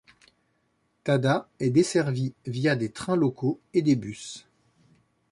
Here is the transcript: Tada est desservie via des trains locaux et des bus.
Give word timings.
Tada 1.03 1.47
est 1.59 1.69
desservie 1.69 2.33
via 2.47 2.75
des 2.75 2.91
trains 2.91 3.15
locaux 3.15 3.59
et 3.75 3.83
des 3.83 3.95
bus. 3.95 4.47